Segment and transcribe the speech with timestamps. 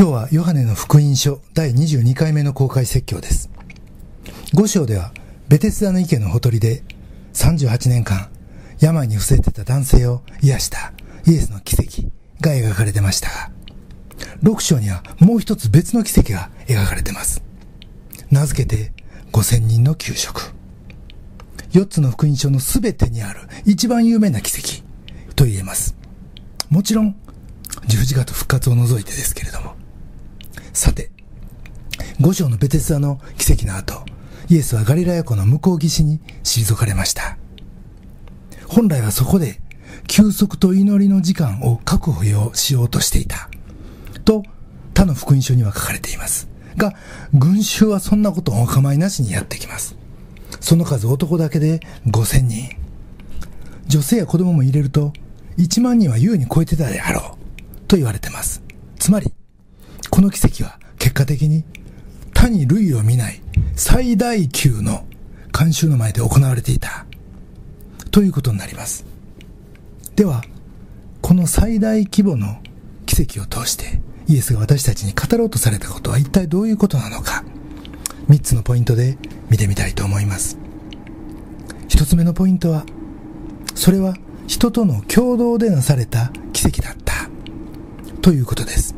[0.00, 3.50] 今日はヨハネの福音書第22回目の公開説教です。
[4.54, 5.12] 5章では
[5.46, 6.82] ベテスダの池のほとりで
[7.34, 8.30] 38年間
[8.80, 10.94] 病に伏せてた男性を癒した
[11.26, 12.08] イエスの奇跡
[12.40, 13.50] が描かれてましたが、
[14.42, 17.42] 6章にはもう一つ別の奇跡が描かれてます。
[18.30, 18.94] 名付けて
[19.32, 20.54] 5000人の給食。
[21.72, 24.82] 4つの福音書のすべてにある一番有名な奇跡
[25.34, 25.94] と言えます。
[26.70, 27.16] もちろん
[27.86, 29.79] 十字架と復活を除いてですけれども。
[30.80, 31.10] さて、
[32.22, 34.02] 五章のベテスダの奇跡の後、
[34.48, 37.36] イエスはガリラヤ湖の向こう岸に退かれました。
[38.66, 39.60] 本来はそこで
[40.06, 43.50] 休息と祈りの時間を確保しようとしていた。
[44.24, 44.42] と、
[44.94, 46.48] 他の福音書には書かれています。
[46.78, 46.94] が、
[47.34, 49.96] 群衆はそんなことをお構いなしにやってきます。
[50.60, 52.70] その数男だけで5000人。
[53.86, 55.12] 女性や子供も入れると
[55.58, 57.80] 1万人は優に超えてたであろう。
[57.86, 58.62] と言われてます。
[58.98, 59.30] つまり、
[60.20, 61.64] この奇跡は結果的に
[62.34, 63.40] 他に類を見ない
[63.74, 65.06] 最大級の
[65.50, 67.06] 慣習の前で行われていた
[68.10, 69.06] ということになります。
[70.16, 70.42] では、
[71.22, 72.60] この最大規模の
[73.06, 77.42] 奇跡を通してイエスが私たちに語ろうとされたことは一体どういうことなのか
[78.28, 79.16] 3つのポイントで
[79.48, 80.58] 見てみたいと思います。
[81.88, 82.84] 1つ目のポイントは
[83.74, 84.14] それは
[84.46, 87.30] 人との共同でなされた奇跡だった
[88.20, 88.89] ということです。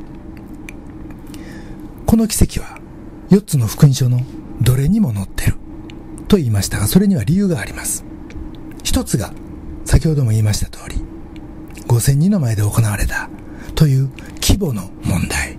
[2.12, 2.78] この奇跡は
[3.30, 4.20] 4つの福音書の
[4.60, 5.56] どれにも載ってる
[6.28, 8.04] と言いましたが、それには理由があります。
[8.84, 9.32] 一つが、
[9.86, 10.96] 先ほども言いました通り、
[11.86, 13.30] 5000人の前で行われた
[13.74, 14.10] という
[14.42, 15.56] 規模の問題。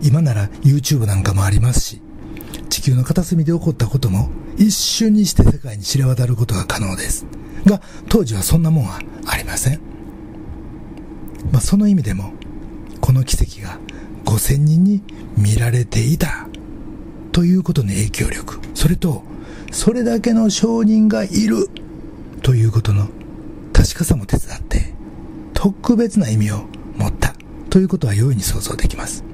[0.00, 2.00] 今なら YouTube なんかもありますし、
[2.70, 7.26] 地球の片隅で起こったことも一瞬にして世界に知れ渡ることが可能です。
[7.66, 9.80] が、当時はそんなもんはありません。
[11.52, 12.32] まあ、その意味でも、
[13.02, 13.78] この奇跡が
[14.24, 15.02] 5000人に
[15.36, 16.46] 見られていた
[17.32, 19.22] ということの影響力、それと、
[19.72, 21.68] それだけの証人がいる
[22.42, 23.08] ということの
[23.72, 24.94] 確かさも手伝って、
[25.52, 26.64] 特別な意味を
[26.96, 27.34] 持った
[27.70, 29.24] ということは容易に想像できます。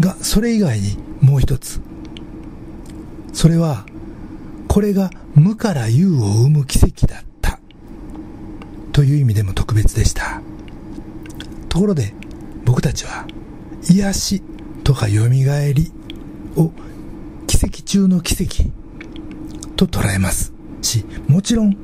[0.00, 1.80] が、それ以外にもう一つ。
[3.32, 3.84] それは、
[4.68, 7.58] これが無から有を生む奇跡だった
[8.92, 10.40] という意味でも特別でした。
[11.68, 12.14] ところで、
[12.74, 13.24] 僕たちは、
[13.88, 14.42] 癒し
[14.82, 15.92] とか蘇り
[16.56, 16.72] を
[17.46, 18.64] 奇跡中の奇跡
[19.76, 20.52] と捉えます
[20.82, 21.76] し、もちろん、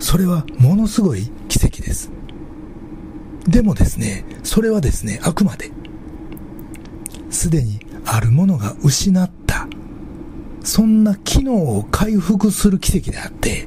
[0.00, 2.10] それはものすごい奇跡です。
[3.48, 5.70] でもですね、それはですね、あくまで、
[7.30, 9.66] すでにあるものが失った、
[10.62, 13.66] そんな機能を回復する奇跡であって、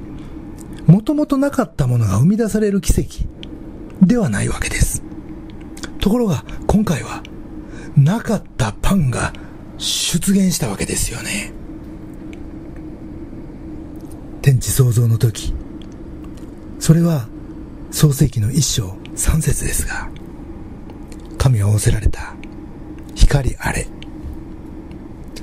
[0.86, 3.26] もともとなかったものが生み出される奇跡
[4.06, 5.07] ではないわけです。
[6.08, 7.22] ところが今回は
[7.98, 9.34] なかったパンが
[9.78, 11.52] 出現したわけですよね。
[14.42, 15.54] 天地創造の時、
[16.80, 17.28] それは
[17.92, 20.08] 創世記の一章三節ですが、
[21.38, 22.36] 神は仰せられた。
[23.14, 23.86] 光あれ。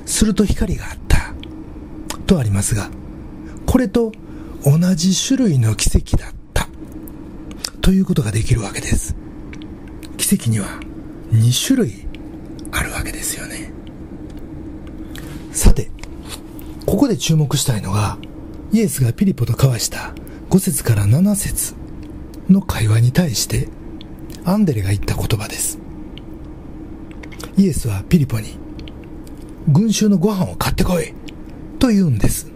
[0.07, 1.35] すると光があった。
[2.25, 2.89] とありますが、
[3.67, 4.11] これと
[4.63, 6.67] 同じ種類の奇跡だった
[7.81, 9.15] ということができるわけです。
[10.25, 10.65] 奇跡には
[11.33, 12.07] 2種類
[12.71, 13.71] あるわけですよね。
[15.51, 15.91] さて、
[16.87, 18.17] ここで注目したいのが、
[18.71, 20.15] イエスがピリポと交わした
[20.49, 21.75] 5節から7節
[22.49, 23.69] の会話に対して、
[24.45, 25.77] アンデレが言った言葉です。
[27.55, 28.57] イエスはピリポに、
[29.67, 31.13] 群衆のご飯を買ってこい
[31.77, 32.47] と言うんです。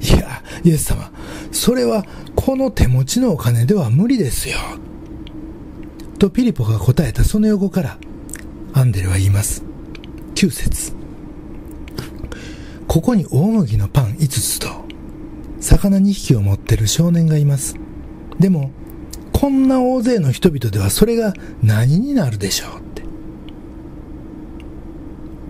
[0.00, 1.12] いや、イエス様、
[1.52, 2.04] それは
[2.34, 4.58] この手持ちのお金では無理ですよ。
[6.18, 7.98] とピリポが答えたその横から、
[8.72, 9.62] アンデルは言います。
[10.34, 10.92] 9節
[12.86, 14.68] ここに大麦のパン5つと、
[15.60, 17.76] 魚2匹を持ってる少年がいます。
[18.38, 18.70] でも、
[19.32, 23.02] こんな大勢の人々ではそれが何になるでしょうって。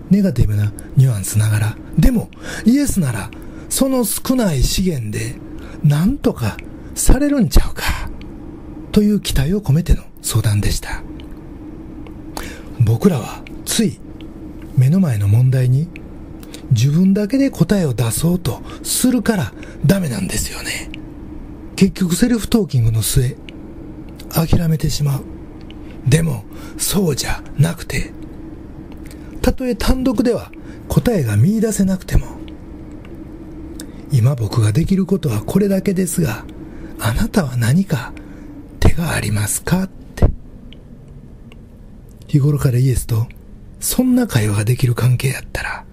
[0.09, 2.29] ネガティブなニュアンスながら、でも、
[2.65, 3.29] イエスなら
[3.69, 5.35] その少ない資源で
[5.83, 6.57] 何とか
[6.95, 7.83] されるんちゃうか
[8.91, 11.01] という期待を込めての相談でした。
[12.81, 13.97] 僕らはつい
[14.77, 15.87] 目の前の問題に
[16.71, 19.53] 自分だけで答えを出そうとするから
[19.85, 20.89] ダメなんですよね。
[21.77, 23.37] 結局セルフトーキングの末
[24.29, 25.23] 諦めてしまう。
[26.05, 26.43] でも
[26.77, 28.11] そうじゃなくて
[29.41, 30.51] たとえ単独では
[30.89, 32.27] 答えが見出せなくても
[34.11, 36.45] 今僕ができることはこれだけですが、
[36.99, 38.11] あなたは何か
[38.79, 39.89] 手がありますか？
[42.27, 43.27] 日頃からイエスと
[43.79, 45.85] そんな会話ができる関係やったら、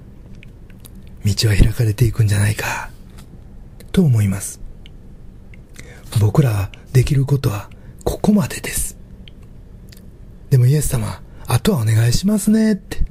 [1.25, 2.91] 道は開かれていくんじゃないか、
[3.93, 4.61] と思います。
[6.21, 7.69] 僕らできることは
[8.05, 8.97] ここまでです。
[10.51, 13.05] でもイエス様、あとはお願いしますねって。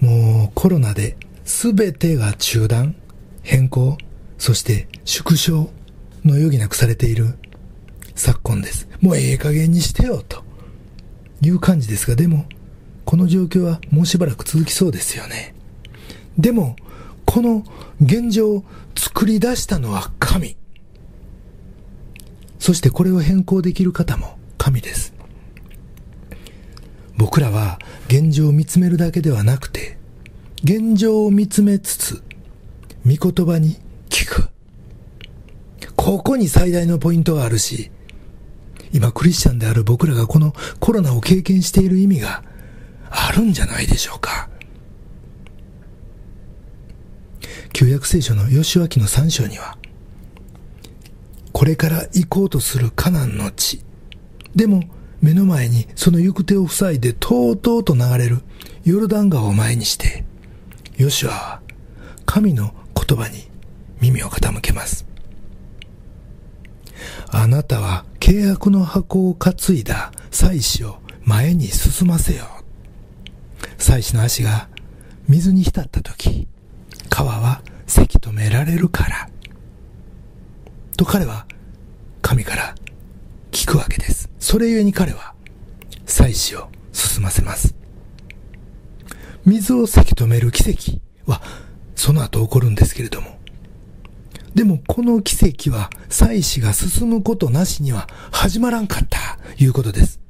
[0.00, 2.96] もうコロナで全てが中断、
[3.42, 3.98] 変更、
[4.38, 5.70] そして縮小
[6.24, 7.38] の余儀なくされている
[8.22, 8.88] 昨今です。
[9.00, 10.44] もうええ加減にしてよと
[11.40, 12.46] いう感じですが、でも
[13.04, 15.56] この状況はもうしばらく続きそうですよね。
[16.38, 16.76] でも、
[17.26, 17.64] この
[18.00, 18.64] 現状を
[18.96, 20.56] 作り出したのは神。
[22.60, 25.14] そしてこれを変更できる方も神です。
[27.16, 29.98] 僕らは現状を見つめるだけではなくて、
[30.62, 32.22] 現状を見つめつつ、
[33.04, 33.78] 御言葉に
[34.10, 34.48] 聞く。
[35.96, 37.90] ここに最大のポイントがあるし、
[38.92, 42.42] 今クリスチャンである僕らがこのコロナを経験している意味が
[43.10, 44.48] あるんじゃないでしょうか。
[47.72, 49.78] 旧約聖書の吉脇の三章には、
[51.52, 53.82] これから行こうとするカナンの地。
[54.54, 54.84] でも、
[55.20, 58.40] 目の前にその行く手を塞いでとうとうと流れる
[58.84, 60.24] ヨルダン川を前にして、
[60.96, 61.60] ヨシュアは
[62.26, 63.48] 神の言葉に
[64.00, 65.11] 耳を傾けます。
[67.30, 72.46] あなたは契約の箱を担いだ祭司を前に進ませよ。
[73.78, 74.68] 祭司の足が
[75.28, 76.48] 水に浸った時、
[77.08, 79.28] 川はせき止められるから。
[80.96, 81.46] と彼は
[82.20, 82.74] 神から
[83.50, 84.30] 聞くわけです。
[84.38, 85.34] それゆえに彼は
[86.06, 87.74] 祭司を進ませます。
[89.44, 91.42] 水をせき止める奇跡は
[91.96, 93.38] その後起こるんですけれども、
[94.54, 100.20] でもこの奇跡は祭司が進むことなしには始まらんかった、いうことです。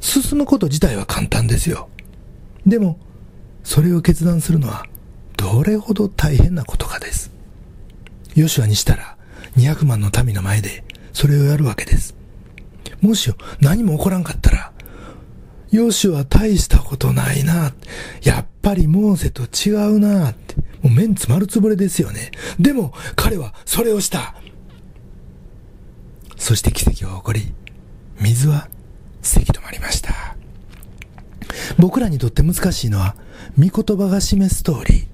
[0.00, 1.88] 進むこと自体は簡単ですよ。
[2.66, 2.98] でも、
[3.62, 4.86] それを決断するのは
[5.36, 7.32] どれほど大変なことかです。
[8.34, 9.16] ヨシュアにしたら
[9.56, 12.16] 200万の民の前でそれをやるわけです。
[13.00, 14.71] もしよ何も起こらんかったら、
[15.72, 17.72] ヨシュア大したことないな。
[18.22, 20.54] やっぱりモーセと違うなって。
[20.82, 22.30] もうメンツ丸つぶれですよね。
[22.60, 24.34] でも彼はそれをした。
[26.36, 27.54] そして奇跡は起こり、
[28.20, 28.68] 水は
[29.22, 30.36] せき止まりました。
[31.78, 33.16] 僕らにとって難しいのは、
[33.58, 35.08] 御言葉が示す通り、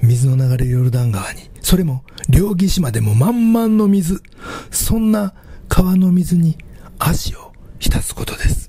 [0.00, 4.22] 水の流れヨルダン川に、それも両岸までも満々の水、
[4.70, 5.34] そんな
[5.68, 6.56] 川の水に
[6.98, 8.61] 足を浸すことです。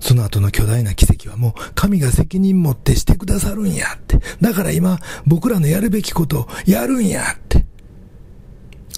[0.00, 4.20] その後の巨大な奇跡はもう神が責任持ってしてくださるんやって。
[4.40, 7.66] だから今僕らのやるべきことをやるんやって。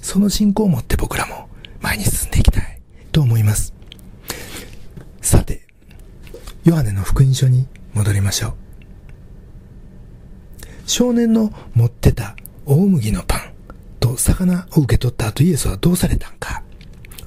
[0.02, 1.48] その信仰を持って僕らも
[1.80, 2.80] 前に進んでいきたい
[3.12, 3.74] と思います。
[5.20, 5.66] さて、
[6.64, 8.54] ヨハネの福音書に戻りましょう。
[10.86, 12.34] 少年の持ってた
[12.66, 13.52] 大麦のパン
[14.00, 16.62] と魚を受け取った後イエスはどうされたんか。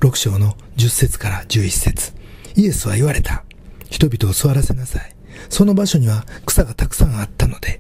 [0.02, 2.14] 6章の10節から11節
[2.56, 3.46] イエスは言われた。
[3.94, 5.16] 人々を座らせなさい。
[5.50, 7.80] その場所には草がたくさんあったので、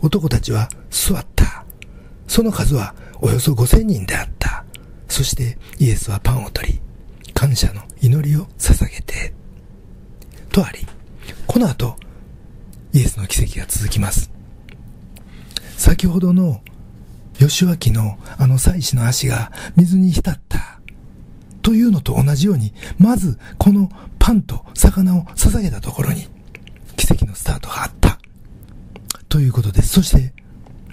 [0.00, 1.64] 男たちは座った。
[2.28, 4.64] その数はおよそ5000人であった。
[5.08, 6.80] そしてイエスはパンを取り、
[7.34, 9.34] 感謝の祈りを捧げて、
[10.50, 10.86] とあり、
[11.48, 11.96] この後、
[12.92, 14.30] イエスの奇跡が続きます。
[15.76, 16.60] 先ほどの
[17.40, 20.78] 吉脇のあの祭司の足が水に浸った
[21.62, 23.88] というのと同じように、まずこの
[24.18, 26.28] パンと魚を捧げたところに
[26.96, 28.18] 奇跡のスタートがあった。
[29.28, 29.88] ということです。
[29.88, 30.34] そして、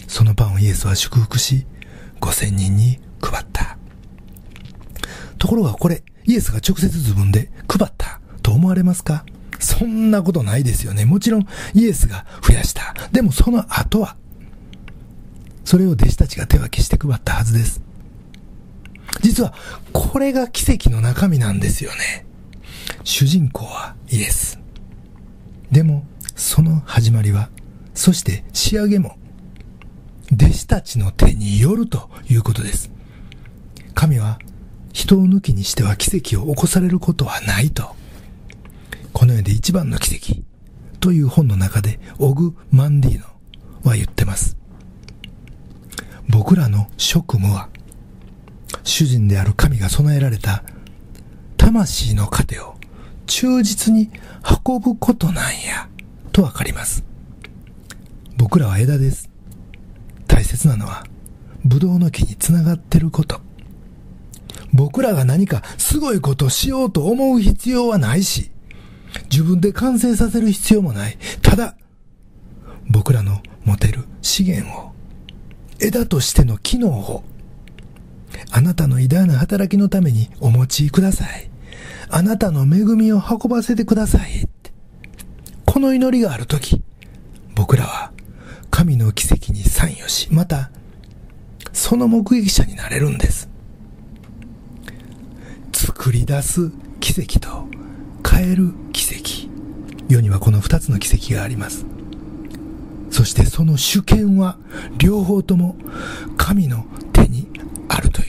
[0.07, 1.65] そのパンをイエスは祝福し、
[2.21, 3.77] 5000人に配った。
[5.37, 9.25] ところがこれ、イエスが直接自分で配ったと思われますか？
[9.59, 11.05] そんなことないですよね。
[11.05, 12.93] もちろんイエスが増やした。
[13.11, 14.15] でもその後は
[15.65, 17.81] それを弟子たちが手分けして配ったはずです。
[19.21, 19.53] 実は、
[19.93, 22.25] これが奇跡の中身なんですよね。
[23.03, 24.59] 主人公はイエス。
[25.71, 27.49] でも、その始まりは、
[27.93, 29.17] そして仕上げも、
[30.31, 32.91] 弟子たちの手によるということです。
[33.93, 34.39] 神は、
[34.93, 37.95] 人を抜きにしては奇跡を起こされることはないと。
[39.13, 40.41] この世で一番の奇跡
[40.99, 43.25] という本の中で、オグ・マンディーノ
[43.83, 44.57] は言ってます。
[46.27, 47.69] 僕らの職務は、
[48.83, 50.63] 主人である神が備えられた
[51.57, 52.75] 魂の糧を
[53.27, 54.09] 忠実に
[54.65, 55.87] 運ぶことなんや、
[56.31, 57.03] とわかります。
[58.37, 59.29] 僕らは枝です。
[60.27, 61.05] 大切なのは、
[61.63, 63.41] ブドウの木につながってること。
[64.73, 68.51] 僕らが何かすごいことをしようと思う必要はないし、
[69.31, 71.17] 自分で完成させる必要もない。
[71.41, 71.75] ただ、
[72.89, 74.91] 僕らの持てる資源を、
[75.79, 77.23] 枝としての機能を、
[78.51, 81.49] あなたの偉大な働きのためにお持ちください。
[82.09, 84.47] あなたの恵みを運ばせてください。
[85.65, 86.81] この祈りがあるとき、
[87.55, 88.11] 僕らは
[88.71, 90.71] 神の奇跡に参与し、また、
[91.73, 93.49] その目撃者になれるんです。
[95.73, 97.67] 作り出す奇跡と
[98.27, 99.49] 変える奇跡。
[100.07, 101.85] 世にはこの二つの奇跡があります。
[103.11, 104.57] そしてその主権は
[104.97, 105.75] 両方とも
[106.37, 107.47] 神の手に
[107.87, 108.28] あるとい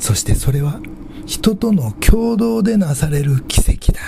[0.00, 0.80] そしてそれは
[1.26, 4.00] 人との共同でなされる奇跡だ。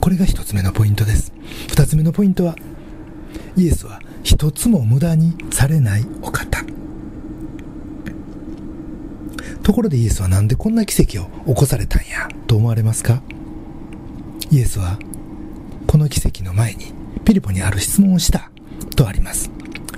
[0.00, 1.32] これが一つ目のポイントです。
[1.68, 2.56] 二つ目のポイントは、
[3.56, 6.64] イエスは一つも無駄にされないお方。
[9.62, 12.28] ところでイエスはなんでこんな奇跡を起こされたんや？
[12.46, 13.22] と思われますか？
[14.50, 14.98] イエスは
[15.86, 16.92] この奇跡の前に
[17.24, 18.50] ピリポにある質問をした
[18.96, 19.50] とあります。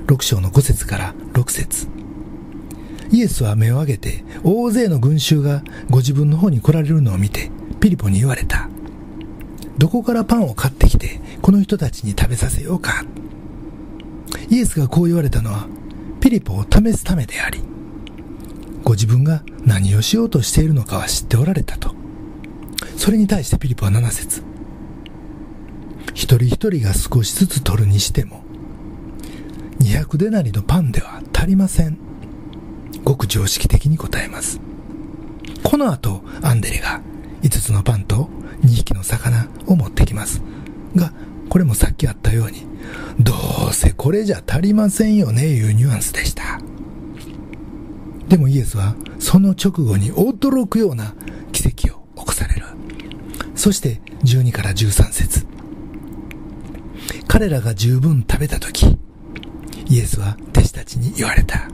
[0.06, 1.86] 6章の5節から6節
[3.14, 8.68] イエスは目を上げて大勢の群衆がご自分の方に来られるのを見てピリポに言われた。
[9.78, 13.04] どこからパンを買ってきてこの人たちに食べさせようか。
[14.50, 15.68] イエスがこう言われたのは
[16.20, 17.60] ピリポを試すためであり、
[18.82, 21.94] ご自分が何をしようとしているのかは知っておられたと。
[22.96, 24.42] それに対してピリポは7節
[26.14, 28.42] 一人一人が少しずつ取るにしても、
[29.78, 32.03] 200デナリのパンでは足りません。
[33.04, 34.60] ごく常識的に答えます。
[35.62, 37.00] この後、アンデレが
[37.42, 38.28] 5つのパンと
[38.64, 40.42] 2匹の魚を持ってきます。
[40.94, 41.12] が、
[41.48, 42.66] これもさっきあったように、
[43.20, 43.32] ど
[43.70, 46.60] うせこれじゃ足りませんよね、いうニュアンスでした。
[48.28, 51.14] でもイエスは、その直後に驚くような
[51.52, 52.66] 奇跡を起こされる。
[53.54, 55.46] そして、12から13節
[57.28, 58.96] 彼らが十分食べたとき、
[59.88, 61.68] イエスは弟子たちに言われた。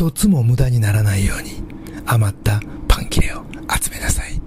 [0.00, 1.62] 一つも無駄にならないように
[2.06, 4.40] 余ったパン切れを集めなさい。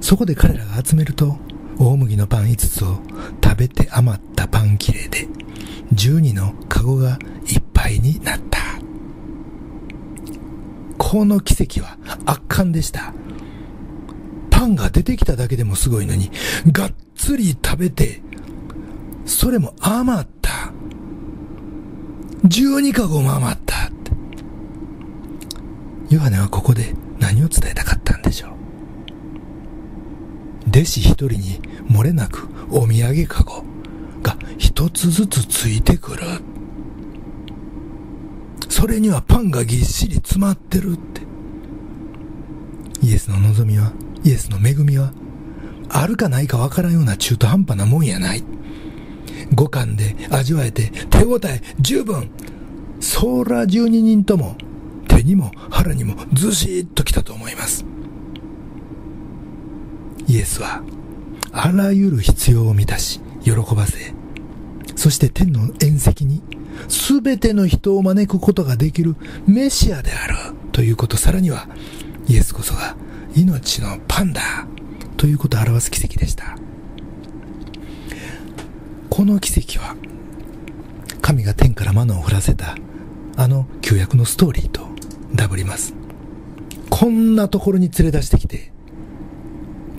[0.00, 1.36] そこで彼らが集めると、
[1.78, 2.98] 大麦のパン5つを
[3.40, 5.28] 食べて余ったパン切れで、
[5.92, 8.58] 12のカゴがいっぱいになった。
[10.98, 13.14] この奇跡は圧巻でした。
[14.50, 16.32] パンが出てきただけでもすごいのに、
[16.72, 18.20] がっつり食べて、
[19.26, 20.72] それも余った。
[22.42, 23.93] 12カゴも余った。
[26.10, 28.50] ヨハネはここで何を伝えたかったんでしょう？
[30.68, 33.64] 弟子一人に漏れなくお土産かご
[34.22, 36.22] が一つずつついてくる。
[38.68, 41.22] それにはパンがぎっしり詰まってるって。
[43.02, 43.92] イエスの望みは、
[44.24, 45.12] イエスの恵みは、
[45.88, 48.42] あるかないかわからんような中途半端なもんやない。
[49.54, 52.30] 五感で味わえて手応え十分。
[53.00, 54.56] そら十二人とも
[55.24, 57.84] にも腹にもずしっときたと思います。
[60.26, 60.82] イエスは
[61.52, 64.14] あらゆる必要を満たし喜ばせ、
[64.96, 66.42] そして天の宴席に
[66.88, 69.16] すべての人を招くことができる
[69.46, 70.34] メシアである
[70.72, 71.66] ということ、さらには
[72.26, 72.96] イエスこそが
[73.34, 74.66] 命のパンダ
[75.16, 76.56] ということを表す奇跡でした。
[79.10, 79.94] この奇跡は、
[81.20, 82.76] 神が天からマナを降らせた、
[83.36, 84.88] あの旧約のストーリーと
[85.34, 85.94] ダブります。
[86.90, 88.72] こんなところに連れ出してきて、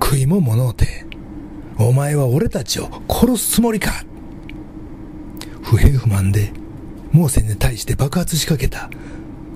[0.01, 1.05] 食いも物うて、
[1.77, 3.91] お前は俺たちを殺すつもりか
[5.61, 6.53] 不平不満で、
[7.11, 8.89] モーセに対して爆発しかけた、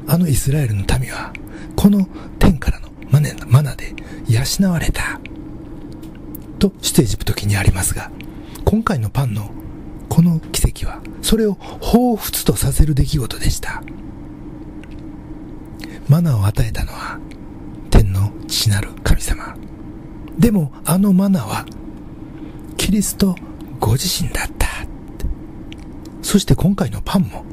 [0.07, 1.31] あのイスラエルの民は、
[1.75, 2.07] この
[2.39, 3.93] 天からのマネマナで
[4.27, 5.21] 養われた。
[6.57, 8.11] と、出エジプト記にありますが、
[8.65, 9.49] 今回のパンの
[10.09, 13.81] この奇跡は、それを彷彿とさせる出来事でした。
[16.09, 17.19] マナーを与えたのは、
[17.91, 19.55] 天の父なる神様。
[20.39, 21.67] でも、あのマナは、
[22.77, 23.35] キリスト
[23.79, 24.67] ご自身だった。
[26.23, 27.45] そして今回のパンも、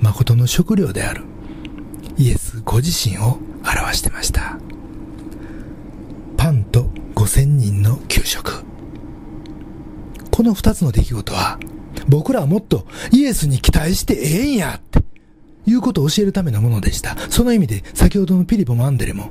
[0.00, 1.24] 誠の食料である、
[2.16, 4.58] イエスご自身を表してました。
[6.36, 6.84] パンと
[7.16, 8.62] 5000人の給食。
[10.30, 11.58] この二つの出来事は、
[12.08, 15.02] 僕らはもっとイエスに期待してええんやって、
[15.66, 17.16] いうことを教えるためのものでした。
[17.30, 19.30] その意味で、先ほどのピリポもアンデレも、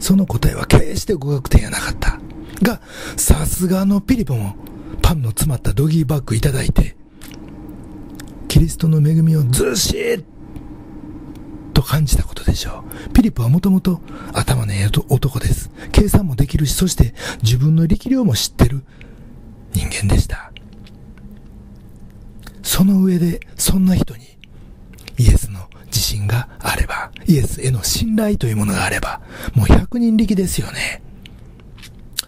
[0.00, 2.20] その答えは決して語学点やなかった。
[2.62, 2.80] が、
[3.16, 4.56] さすがのピリポも、
[5.02, 6.96] パンの詰まったドギーバッグいただいて、
[8.48, 10.24] キリストの恵みをずしっ
[11.74, 13.12] と感じたことでしょう。
[13.12, 14.00] ピリポはもともと
[14.32, 15.70] 頭のええ男です。
[15.92, 18.82] 計算もできるし、そして自分の力量も知ってる
[19.74, 20.52] 人間でした。
[22.62, 24.35] その上で、そんな人に、
[25.18, 29.20] イエスの自信があれば、イエスへの信頼というものがあれば、
[29.54, 31.02] もう百人力ですよね。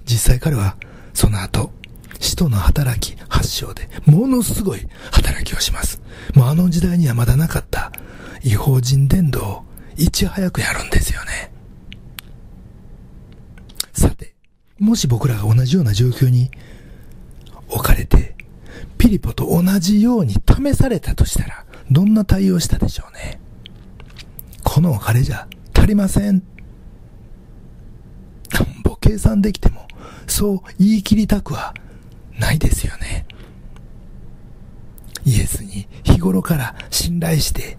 [0.05, 0.77] 実際彼は、
[1.13, 1.73] その後、
[2.21, 6.01] 使徒の働き発祥で、ものすごい働きをします。
[6.35, 7.93] もうあの時代にはまだなかった
[8.43, 9.65] 違法人伝道を
[9.97, 11.53] いち早くやるんですよね。
[13.93, 14.35] さて、
[14.79, 16.51] もし僕らが同じような状況に
[17.69, 18.37] 置かれて、
[18.97, 23.41] ピリポと同じように試されたとしたら、どんな対応したでしょうね。
[24.63, 26.43] このお金じゃ足りません。
[28.53, 29.87] なんぼ計算できても、
[30.27, 31.75] そう言い切りたくは
[32.39, 33.27] ないですよね。
[35.25, 37.79] イエスに日頃から信頼して、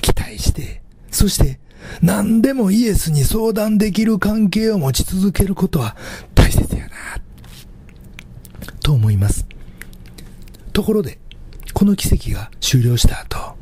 [0.00, 1.58] 期待して、そして
[2.02, 5.96] 何でもイエスに相談できる関係を持ち続けることは
[6.34, 6.92] 大切やな、
[8.80, 9.46] と思います。
[10.72, 11.18] ところで、
[11.78, 13.54] この奇跡が終了した後、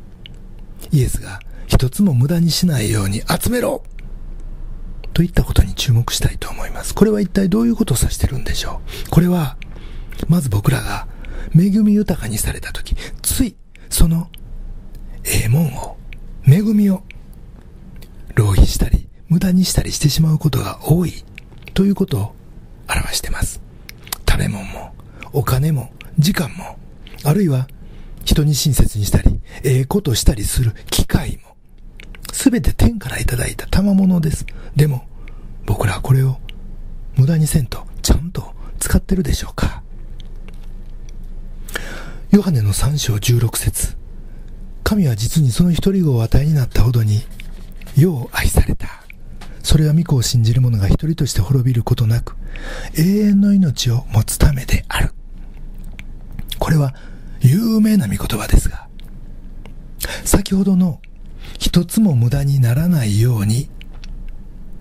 [0.91, 3.83] イエスが一つも無駄にしないように集めろ
[5.13, 6.95] といったことに注目したいと思います。
[6.95, 9.09] これは一体どういうことを指してるんでしょう？
[9.11, 9.55] これは、
[10.27, 11.07] まず僕らが
[11.53, 13.55] 恵み豊かにされたとき、つい
[13.87, 14.31] その
[15.23, 15.97] ええもんを、
[16.47, 17.03] 恵みを
[18.33, 21.23] 浪費したり、無駄にしたりしてしまうことが多い
[21.75, 22.35] ということを
[22.89, 23.61] 表してます。
[24.27, 24.95] 食べ物も、
[25.33, 26.79] お金も、時間も、
[27.23, 27.67] あるいは
[28.27, 31.55] 人に親切にしたり、ええことしたりする機会も、
[32.33, 34.45] すべて天からいただいた賜物です。
[34.75, 35.07] でも、
[35.65, 36.37] 僕らはこれを
[37.15, 39.81] 無駄にせんと、ちゃんと使ってるでしょうか
[42.31, 43.95] ヨハネの3章16節
[44.83, 47.21] 神は実にその一人子を与えになったほどに
[47.95, 48.87] 世を愛された。
[49.63, 52.35] それは御子を信じる者が一人として滅びることなく、
[52.97, 55.11] 永遠の命を持つためである。
[56.59, 56.93] これは
[57.47, 58.87] 有名な御言葉ですが、
[60.25, 60.99] 先ほどの
[61.57, 63.69] 一つも無駄にならないように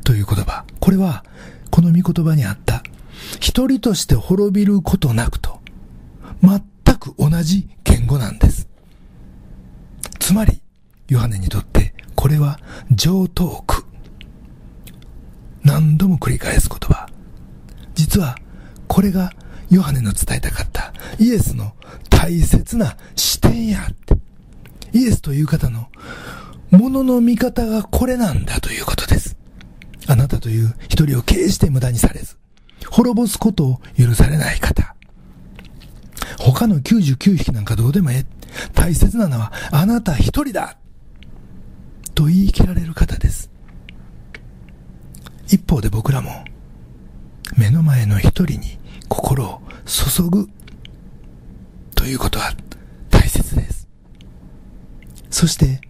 [0.05, 1.25] という言葉、これは
[1.71, 2.83] この御言葉にあった
[3.41, 5.61] 一人として滅びることなくと
[6.43, 6.61] 全
[6.99, 8.69] く同じ言語なんです。
[10.19, 10.61] つまり、
[11.09, 12.59] ヨハネにとってこれは
[12.91, 13.85] 上等句。
[15.63, 17.09] 何度も繰り返す言葉。
[17.95, 18.37] 実は、
[18.89, 19.33] これが
[19.71, 21.73] ヨハネの伝えたかったイエスの
[22.11, 24.17] 大切な視点やって。
[24.93, 25.89] イエスという方の
[26.71, 29.37] ものの見方がこれなんだということです。
[30.07, 32.37] あなたという一人を決して無駄にされず、
[32.91, 34.95] 滅ぼすことを許されない方。
[36.39, 38.37] 他の99匹なんかどうでもええ。
[38.75, 40.79] 大切なのはあなた一人だ
[42.15, 43.51] と言い切られる方です。
[45.49, 46.45] 一方で僕らも、
[47.57, 50.49] 目の前の一人に心を注ぐ
[51.95, 52.53] ということは
[53.11, 53.89] 大切です。
[55.31, 55.81] そして、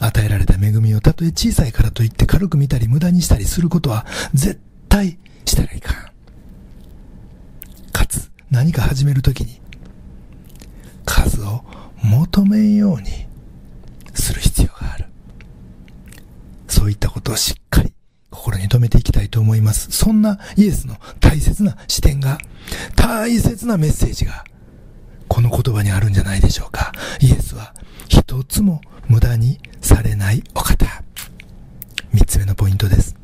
[0.00, 4.04] 与えられた恵みをたとえ小さいからといって軽く見たり無駄にしたりすることは
[4.34, 6.12] 絶対したらいかん。
[7.92, 9.60] かつ、何か始めるときに、
[11.04, 11.64] 数を
[12.02, 13.26] 求めんように
[14.14, 15.06] する必要がある。
[16.68, 17.91] そういったことをしっかり
[18.32, 19.92] 心に留めていきたいと思います。
[19.92, 22.38] そんなイエスの大切な視点が、
[22.96, 24.44] 大切なメッセージが、
[25.28, 26.92] この言葉にあるんじゃないでしょうか。
[27.20, 27.74] イエスは
[28.08, 30.86] 一つも無駄にされないお方。
[32.12, 33.16] 三つ目のポイントです。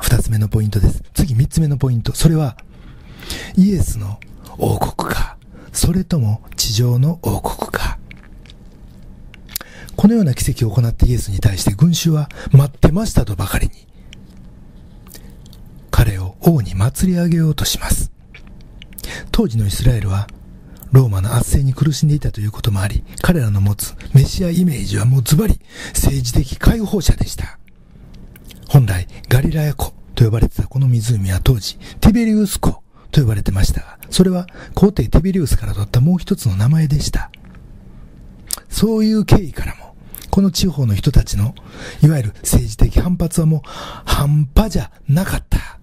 [0.00, 1.02] 二つ目のポイントです。
[1.14, 2.14] 次三つ目のポイント。
[2.14, 2.56] それは、
[3.56, 4.18] イエスの
[4.58, 5.36] 王国か、
[5.72, 7.98] それとも地上の王国か。
[9.96, 13.72] このような奇跡を行ったイエスに対して群衆は待ってましたとばかりに、
[15.90, 18.12] 彼を王に祭り上げようとします。
[19.32, 20.26] 当時のイスラエルは、
[20.92, 25.58] ローマの圧政に苦しんでいたということもあり、彼らの持つメシアイメージはもうズバリ
[25.94, 27.58] 政治的解放者でした。
[28.68, 37.30] 本来、ガリラヤ湖と呼ばれてたこの湖は当時、ティベリウス湖と呼ばれてましたが、それは皇帝ティベリウスから取ったもう一つの名前でした。
[38.68, 39.85] そういう経緯からも、
[40.36, 41.54] この地方の人たちの、
[42.02, 43.68] いわゆる政治的反発はもう
[44.04, 45.78] 半端じゃなかった、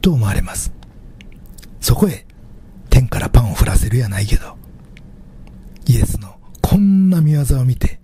[0.00, 0.72] と思われます。
[1.80, 2.24] そこへ、
[2.90, 4.56] 天からパンを降らせるやないけど、
[5.86, 7.98] イエスのこんな見業を見て、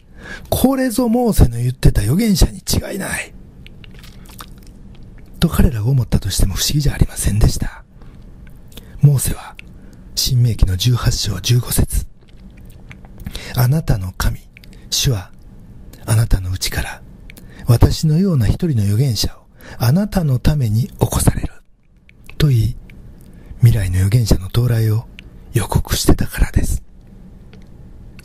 [0.50, 3.32] これぞモーセの言ってた預言者に違いない。
[5.38, 7.84] と彼らが思ったとしても不思議じゃありませんでした。
[9.00, 9.54] モーセは、
[10.16, 12.06] 新明記の18章15節
[13.54, 14.40] あなたの神、
[14.90, 15.30] 主は
[16.06, 17.02] あなたのうちから
[17.66, 19.44] 私のような一人の預言者を
[19.78, 21.48] あなたのために起こされる。
[22.36, 22.76] と言い、
[23.60, 25.06] 未来の預言者の到来を
[25.52, 26.82] 予告してたからです。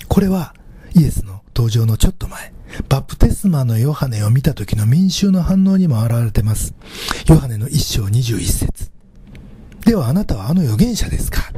[0.07, 0.53] これは
[0.93, 2.53] イエスの登場のちょっと前、
[2.89, 6.73] バプテスマのヨハネを見た時の民衆の反応にも現れてます。
[7.27, 8.91] ヨハネの一章二十一節。
[9.85, 11.53] ではあなたはあの預言者ですか？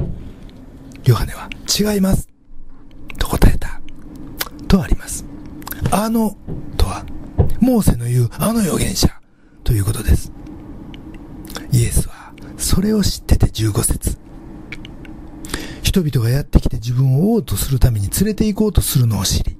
[1.04, 2.28] ヨハネは違います。
[3.18, 3.80] と答えた。
[4.68, 5.24] とあります。
[5.94, 6.34] あの
[6.78, 7.04] とは、
[7.60, 9.08] モーセの言うあの預言者
[9.62, 10.32] ということです。
[11.70, 14.18] イエスはそれを知ってて15節
[15.82, 19.58] 人々がやってきて自分を王とするために連れて行こうとするのを知り、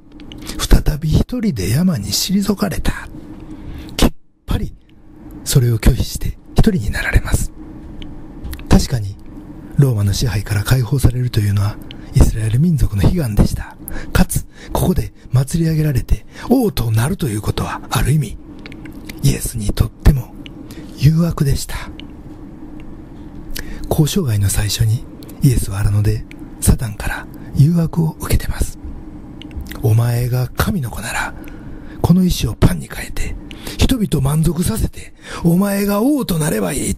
[0.59, 2.93] 再び一人で山に退かれた。
[3.99, 4.13] きっ
[4.47, 4.75] ぱり、
[5.45, 7.53] それを拒否して一人になられます。
[8.71, 9.19] 確かに、
[9.77, 11.77] ローマの支配から解放されるというのは、
[12.15, 13.77] イスラエル民族の悲願でした。
[14.13, 18.39] かつ、ここで祭り上げられて王となるということは、ある意味、
[19.23, 20.35] イエスにとっても
[20.97, 21.77] 誘惑でした。
[23.91, 25.05] 交渉外の最初に
[25.43, 26.25] イエスは荒野で
[26.61, 28.79] サタンから誘惑を受けてます。
[29.83, 31.35] お前が神の子なら、
[32.01, 33.35] この石をパンに変えて、
[33.79, 35.13] 人々を満足させて、
[35.45, 36.97] お前が王となればいい。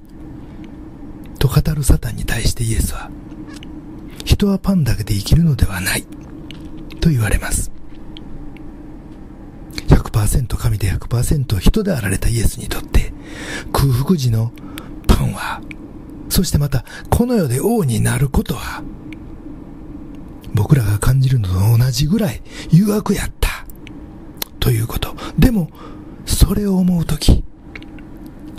[1.38, 3.10] と語るサタンに対してイエスは、
[4.34, 6.04] 人はパンだけで生きるのではない。
[7.00, 7.70] と言われます。
[9.88, 13.12] 100%神で100%人であられたイエスにとって、
[13.72, 14.52] 空腹時の
[15.06, 15.60] パンは
[16.28, 18.82] そしてまた、この世で王になることは、
[20.52, 23.64] 僕らが感じるのと同じぐらい誘惑やった。
[24.58, 25.14] ということ。
[25.38, 25.70] でも、
[26.26, 27.43] それを思うとき、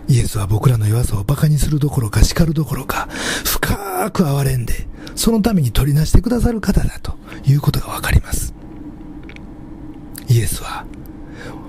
[0.07, 3.07] イエスは僕らの弱さを馬鹿にするどころか叱るどころか、
[3.43, 7.15] 深く憐れんで、そのために取りなしてくださる方だと
[7.45, 8.53] いうことがわかります。
[10.27, 10.85] イエスは、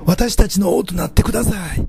[0.05, 1.87] 私たちの王となってください。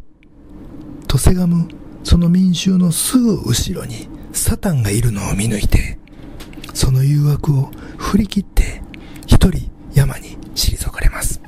[1.08, 1.68] とせがむ
[2.04, 5.98] その民衆のすぐ後ろにサタンがいるのを見抜いて、
[6.74, 8.82] その誘惑を振り切って
[9.26, 11.42] 一人山に退かれます。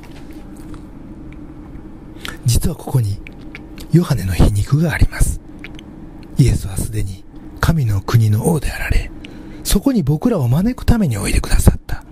[2.44, 3.20] 実はここに
[3.92, 5.40] ヨハネの皮肉があります。
[6.38, 7.24] イエスはすでに
[7.60, 9.10] 神の国の王であられ、
[9.64, 12.04] そこに僕らを招くためにおいでくださった。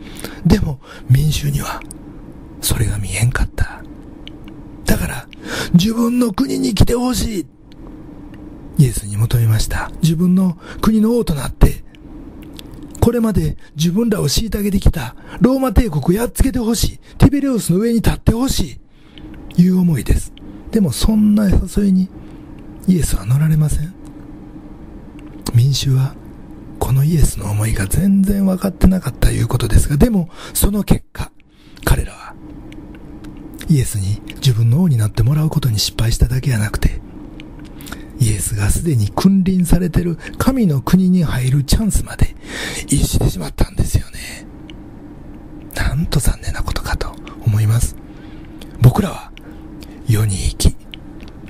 [0.44, 1.80] でも民衆には
[2.60, 3.82] それが見えんかった。
[4.84, 5.28] だから
[5.74, 7.46] 自分の国に来てほしい
[8.78, 9.90] イエスに求めました。
[10.02, 11.84] 自分の国の王となって、
[13.00, 16.98] これまで自分らを虐げてきたローマ帝国をやっつけてほしい。
[17.16, 18.78] ティベリオスの上に立ってほし
[19.56, 19.62] い。
[19.62, 20.32] いう思いです。
[20.70, 22.08] でもそんな誘いに
[22.86, 23.94] イエスは乗られません。
[25.54, 26.14] 民衆は
[26.78, 31.30] このイエスの思いが全然分かってなかったということですが、でもその結果、
[31.84, 32.34] 彼らは
[33.68, 37.00] イエスに自分の王になってもらうことに失敗しただけじゃなくて、
[38.20, 42.34] イエスがすでに君臨されてる神の国に入るチャンスまで
[42.86, 44.46] 逸してしまったんですよね。
[45.74, 47.96] なんと残念なことかと思います。
[48.80, 49.32] 僕らは
[50.08, 50.54] 世に、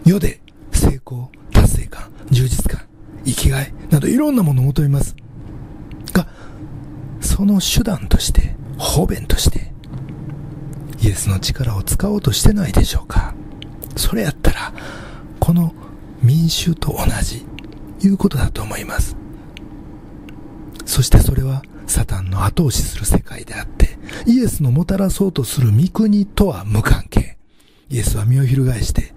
[0.09, 0.40] 世で
[0.73, 2.87] 成功、達成感、充実感、
[3.27, 5.14] 生きがいなどいろんなものを求めます。
[6.14, 6.27] が、
[7.21, 9.73] その手段として、方便として、
[11.03, 13.35] イエスの力を使おうとしてないでしょうか。
[13.97, 14.73] それやったら、
[15.40, 15.75] この
[16.23, 17.44] 民衆と同じ、
[18.01, 19.14] いうことだと思います。
[20.87, 27.37] そしてそれは、サタンの後押しする世界であって、イエスのもたらそうとする御国とは無関係。
[27.90, 29.14] イエスは身を翻して、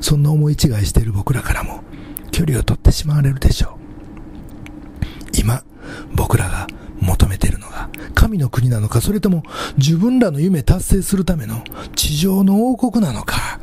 [0.00, 1.82] そんな思い違いしている僕らからも、
[2.30, 5.38] 距離を取ってしまわれるでしょう。
[5.38, 5.62] 今、
[6.14, 6.66] 僕らが
[7.00, 9.42] 求めているのが、神の国なのか、それとも
[9.76, 11.62] 自分らの夢達成するための
[11.94, 13.60] 地上の王国なのか、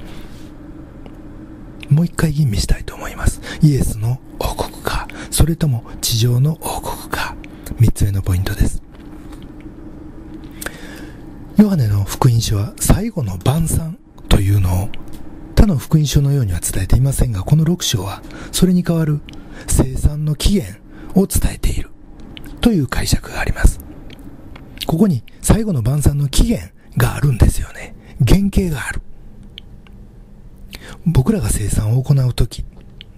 [1.90, 3.42] もう一回吟味したいと思います。
[3.62, 7.36] イエスの王国か、それとも地上の王国か、
[7.80, 8.82] 三つ目のポイントです。
[11.58, 13.98] ヨハネの福音書は最後の晩餐
[14.30, 14.90] というのを
[15.62, 19.22] 他の福音書のようには伝えていませんが、この6章はそれに代わる
[19.68, 20.80] 生産の起源
[21.14, 21.92] を伝えている
[22.62, 23.80] という解釈があります。
[24.88, 27.96] ここに最後の晩餐の起源があるんですよね。
[28.28, 29.04] 原型がある。
[31.06, 32.64] 僕らが生産を行うとき、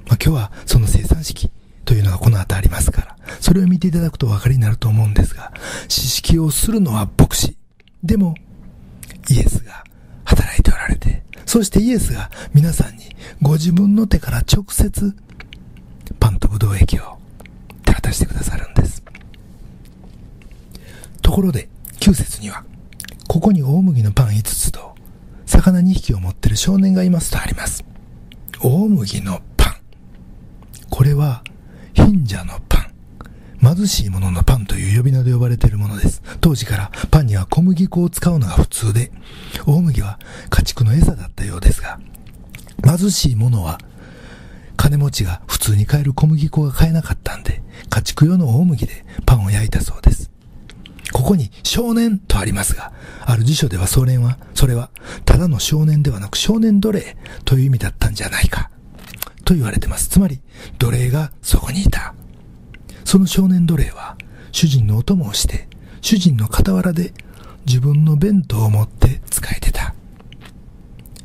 [0.05, 1.49] まあ、今日はその生産式
[1.85, 5.53] というのがこの後ありますから、それを見ていただくとお分かりになると思うんですが、
[5.87, 7.55] 知識をするのは牧師。
[8.03, 8.35] でも、
[9.29, 9.85] イエスが
[10.25, 15.15] 働いておられて、そしてイエスが皆さんにご自分の手から直接
[16.19, 17.17] パンとブドウ液を
[17.85, 19.03] 手渡してくださるんです。
[21.21, 22.63] ところで、9節には、
[23.27, 24.93] ここに大麦のパン5つと、
[25.45, 27.83] 魚2匹を持ってる少年がいますとあります。
[28.61, 29.75] 大麦のパン。
[30.89, 31.43] これは、
[31.93, 32.72] 貧者のパン。
[33.63, 36.21] 貧しいもののパンという呼び名で呼ばれているものです。
[36.41, 39.13] 当時からパンには小麦粉を使うのが普通で、
[39.65, 41.97] 大麦は家畜の餌だったようですが、
[42.83, 43.79] 貧しいものは
[44.75, 50.29] 金持ちが普通に買える小麦粉が買えなかったんで、家畜用の大麦でパンを焼いたそうです。
[51.13, 54.89] ここに少年とありますが、ある辞書ではそれは、それは、
[55.23, 58.71] ただの少年ではなく少年奴隷という意味だったんじゃないか、
[59.45, 60.09] と言われてます。
[60.09, 60.41] つまり、
[60.79, 62.15] 奴隷がそこにいた。
[63.13, 64.17] その少年奴隷は、
[64.51, 65.67] 主人のお供をして、
[66.01, 67.13] 主人の傍らで
[67.63, 69.93] 自分の弁当を持って使えてた。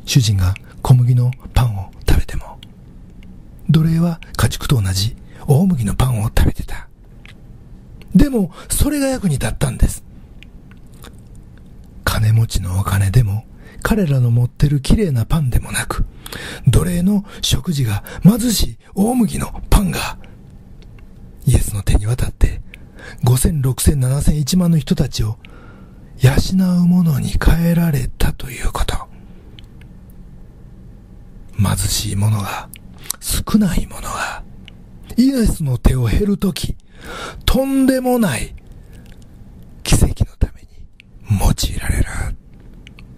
[0.05, 2.59] 主人が小麦のパンを食べても、
[3.71, 6.89] 奴隷は家畜と同じ大麦のパンを食べてた。
[8.15, 10.05] でも、それが役に立ったんです。
[12.05, 13.47] 金持ちのお金でも、
[13.83, 16.05] 彼らの持ってる綺麗なパンでもなく、
[16.67, 20.19] 奴隷の食事が貧しい大麦のパンが、
[21.49, 22.61] イエスの手に渡って、
[23.25, 25.39] 5000、6000、7000、1万の人たちを
[26.21, 26.33] 養
[26.83, 28.95] うものに変えられたということ。
[31.57, 32.69] 貧しい者が、
[33.21, 34.43] 少ない者が、
[35.17, 36.77] イエスの手を減るとき、
[37.47, 38.55] とんでもない
[39.85, 40.69] 奇跡のために
[41.31, 42.05] 用いられる。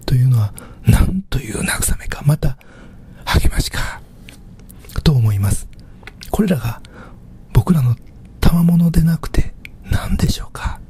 [0.05, 0.53] というのは、
[0.85, 2.57] なんという慰めか、また、
[3.25, 4.01] 励ましか、
[5.03, 5.67] と思います。
[6.29, 6.81] これらが
[7.53, 7.95] 僕らの
[8.51, 9.53] 賜物でなくて
[9.89, 10.81] 何でしょうか？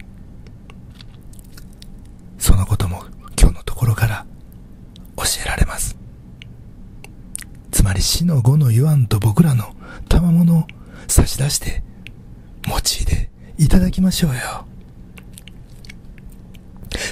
[2.40, 3.04] そのことも
[3.40, 4.26] 今日のところから
[5.16, 5.96] 教えられます。
[7.70, 9.76] つまり死の後の言わんと僕らの
[10.10, 10.64] 賜物を
[11.08, 11.84] 差し出して
[12.68, 14.66] 用いていただきましょうよ。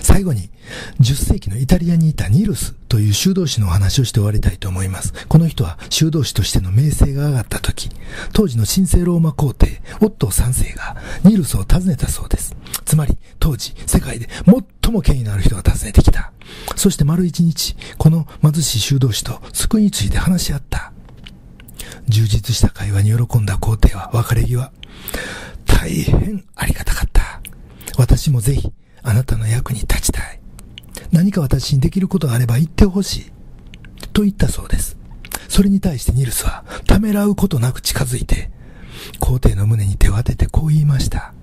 [0.01, 0.49] 最後に、
[0.99, 5.13] 10世紀のイタリアにいたニルスという修道士のお話をして終わりたいと思います。
[5.27, 7.89] この人は修道士としての名声が上がった時、
[8.33, 12.55] 当時の神聖ローマ皇帝、オットー3世がニルスを訪ねたそうです。
[12.85, 14.27] つまり、当時、世界で
[14.81, 16.31] 最も権威のある人が訪ねてきた。
[16.75, 20.91] そして丸一日、この貧しい修道士と救いについて話し合った。
[22.07, 24.71] 充実した会話に喜んだ皇帝は別れ際、
[25.65, 27.41] 大変ありがたかった。
[27.97, 28.71] 私もぜひ、
[29.03, 30.39] あなたの役に立ちたい。
[31.11, 33.31] 何か私にできることがあれば言ってほしい。
[34.13, 34.97] と言ったそうです。
[35.47, 38.51] それに対してニルスは、ためらうことなく近づいて、
[39.19, 41.33] 皇帝の胸に手を当ててこう言いました。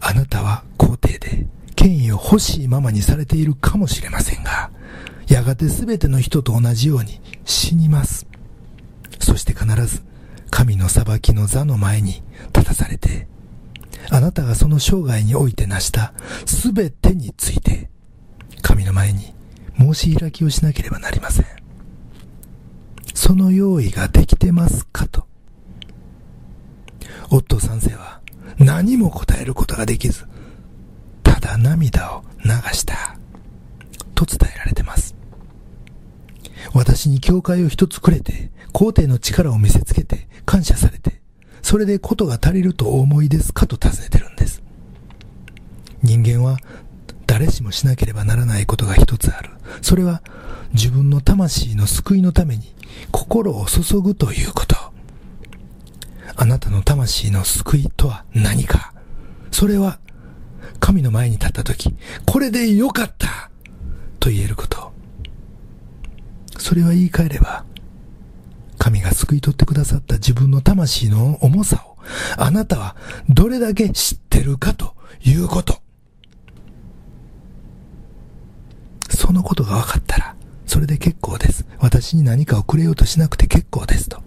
[0.00, 4.70] あなたは皇帝で、権威を欲しいままにされているかもしれませんが、
[5.28, 8.26] やがて全ての人と同じように死にます。
[9.20, 10.02] そして必ず、
[10.50, 12.22] 神の裁きの座の前に
[12.54, 13.28] 立たされて、
[14.10, 16.14] あなたがその生涯において成した
[16.46, 17.90] すべてについて、
[18.62, 19.34] 神の前に
[19.78, 21.46] 申し開きをしなければなりません。
[23.14, 25.26] その用意ができてますかと。
[27.30, 28.20] 夫三世は
[28.58, 30.26] 何も答えることができず、
[31.22, 33.16] ただ涙を流した。
[34.14, 35.14] と伝えられてます。
[36.74, 41.17] 私に教会を一つくれて、皇帝の力を見せつけて、感謝されて、
[41.62, 44.62] それでことが足りるとお思いですかと尋ねてるんです。
[46.02, 46.58] 人間は
[47.26, 49.50] 誰しもしなければならないことが一つある。
[49.82, 50.22] それは
[50.72, 52.74] 自分の魂の救いのために
[53.10, 54.76] 心を注ぐということ。
[56.36, 58.92] あなたの魂の救いとは何か
[59.50, 59.98] それは
[60.78, 61.94] 神の前に立った時、
[62.26, 63.50] これでよかった
[64.20, 64.92] と言えること。
[66.58, 67.64] それは言い換えれば、
[68.78, 71.98] 神が救い取ってくださった自分の魂の重さを、
[72.36, 72.96] あなたは
[73.28, 75.80] どれだけ知ってるかということ。
[79.10, 80.36] そのことが分かったら、
[80.66, 81.66] それで結構です。
[81.78, 84.22] 私に何かをくれようとしなくて結構ですと。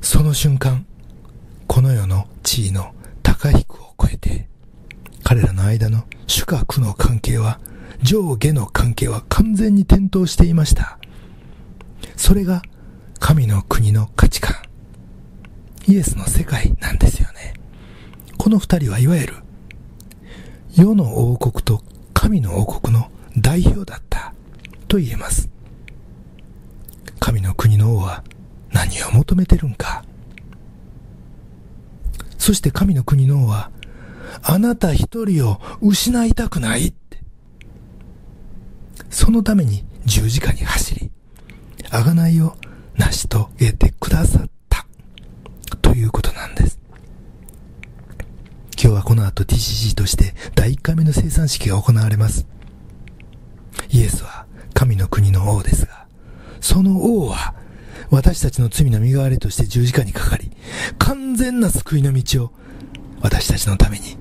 [0.00, 0.86] その瞬間、
[1.66, 4.48] この世の地位の高低を超えて、
[5.24, 7.60] 彼らの間の主客の関係は、
[8.02, 10.98] 上下の関係は完全に転倒していました。
[12.18, 12.62] それが
[13.20, 14.56] 神の国の価値観。
[15.86, 17.54] イエスの世界なんですよね。
[18.36, 19.34] この二人はいわゆる
[20.74, 24.34] 世の王国と神の王国の代表だった
[24.88, 25.48] と言えます。
[27.20, 28.24] 神の国の王は
[28.72, 30.04] 何を求めてるんか。
[32.36, 33.70] そして神の国の王は
[34.42, 37.22] あなた一人を失いたくないって。
[39.08, 41.10] そのために十字架に走り、
[41.90, 42.56] 贖いを
[42.96, 44.86] 成し遂げてくださった
[45.82, 46.78] ということなんです。
[48.80, 52.46] 今日はこの後 TCG として第1回目の生産式が行われます。
[53.90, 56.06] イエスは神の国の王ですが、
[56.60, 57.54] その王は
[58.10, 60.50] 私たちの罪の身代わりとして十字架にかかり、
[60.98, 62.52] 完全な救いの道を
[63.20, 64.16] 私たちのために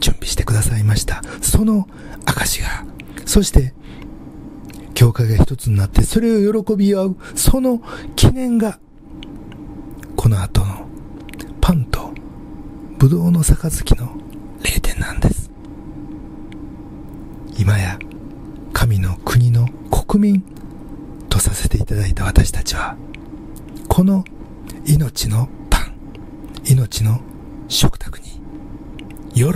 [0.00, 1.22] 準備してくださいました。
[1.40, 1.88] その
[2.26, 2.84] 証が、
[3.24, 3.74] そして
[5.02, 7.82] 教会が一つになってそれを喜び合う、その
[8.14, 8.78] 記念が、
[10.14, 10.86] この後の
[11.60, 12.12] パンと
[12.98, 14.16] ブドウの杯の
[14.62, 15.50] 霊典なんです。
[17.58, 17.98] 今や
[18.72, 20.44] 神の国の国民
[21.28, 22.96] とさせていただいた私たちは、
[23.88, 24.22] この
[24.86, 25.94] 命のパン、
[26.64, 27.20] 命の
[27.66, 28.40] 食卓に
[29.34, 29.48] 喜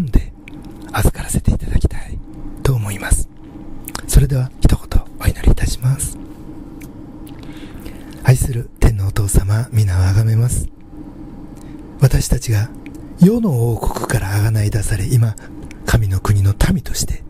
[0.00, 0.32] んで
[0.92, 2.18] 預からせていただきたい
[2.62, 3.28] と思います。
[4.06, 4.50] それでは
[5.24, 6.18] お祈りいたします。
[8.22, 10.68] 愛する天のお父様、皆をあがめます。
[12.00, 12.68] 私たちが
[13.20, 15.34] 世の王国からあがない出され、今、
[15.86, 17.22] 神の国の民として、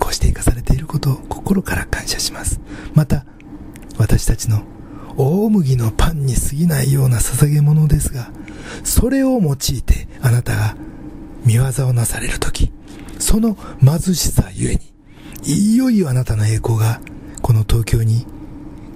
[0.00, 2.60] こうして生かされていることを心から感謝します。
[2.94, 3.26] また、
[3.96, 4.64] 私たちの
[5.16, 8.30] 大麦のパンに過ぎないような捧げ物ですが、
[8.82, 10.76] それを用いてあなたが
[11.44, 12.72] 見業をなされるとき、
[13.20, 14.80] その貧しさゆえに、
[15.44, 17.00] いよいよあなたの栄光が
[17.42, 18.26] この東京に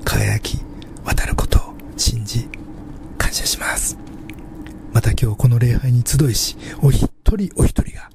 [0.05, 0.59] 輝き
[1.05, 2.49] 渡ることを信じ
[3.19, 3.99] 感謝します。
[4.93, 8.11] また今日この礼拝に集いし、お一人お一人が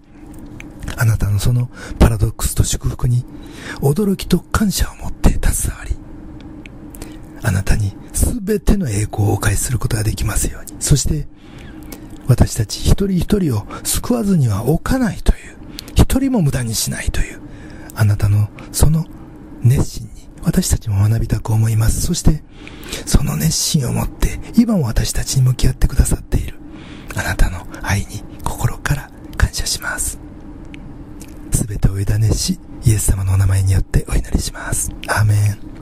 [0.98, 3.26] あなたのそのパラドックスと祝福に
[3.82, 5.96] 驚きと感謝を持って携わり、
[7.44, 10.74] あなたに全ての栄光をお返しすることができますように。
[10.80, 11.28] そして、
[12.28, 15.58] 私たち一人一人を救わずには置かないという、
[15.96, 17.41] 一人も無駄にしないという、
[17.96, 19.06] あなたのその
[19.62, 22.02] 熱心に私たちも学びたく思います。
[22.02, 22.44] そして、
[23.06, 26.56] その熱心を持って、今も私たちに向き合ってくださっている、
[27.16, 30.20] あなたの愛に心から感謝します。
[31.54, 34.92] すべてを委ねし、イエス様のお名前によってお祈りします。
[35.08, 35.81] アーメン。